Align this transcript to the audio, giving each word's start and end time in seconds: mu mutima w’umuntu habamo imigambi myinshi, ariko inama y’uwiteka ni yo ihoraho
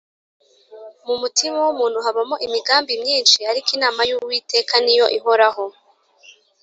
mu 1.07 1.15
mutima 1.21 1.57
w’umuntu 1.65 1.97
habamo 2.05 2.35
imigambi 2.47 2.93
myinshi, 3.03 3.39
ariko 3.51 3.69
inama 3.77 4.01
y’uwiteka 4.09 4.73
ni 4.83 4.93
yo 4.99 5.05
ihoraho 5.17 5.63